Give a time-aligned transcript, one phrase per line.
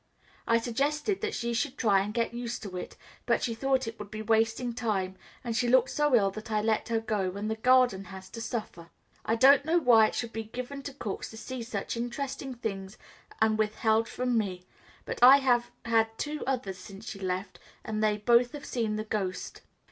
[0.47, 3.99] I suggested that she should try and get used to it; but she thought it
[3.99, 7.51] would be wasting time, and she looked so ill that I let her go, and
[7.51, 8.89] the garden has to suffer.
[9.25, 12.97] I don't know why it should be given to cooks to see such interesting things
[13.39, 14.63] and withheld from me,
[15.05, 19.03] but I have had two others since she left, and they both have seen the
[19.05, 19.61] ghost.